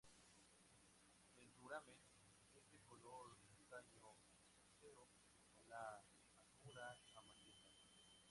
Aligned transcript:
El 1.35 1.51
duramen 1.57 1.99
es 2.53 2.71
de 2.71 2.79
color 2.87 3.37
castaño-rosáceo, 3.45 5.11
con 5.53 5.69
la 5.69 6.03
albura 6.39 6.97
amarillenta. 7.15 8.17